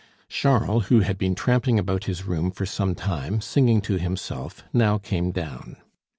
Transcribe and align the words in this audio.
Charles, 0.29 0.87
who 0.87 1.01
had 1.01 1.19
been 1.19 1.35
tramping 1.35 1.77
about 1.77 2.05
his 2.05 2.23
room 2.23 2.49
for 2.49 2.65
some 2.65 2.95
time, 2.95 3.39
singing 3.39 3.81
to 3.81 3.99
himself, 3.99 4.63
now 4.73 4.97
came 4.97 5.29
down. 5.29 5.75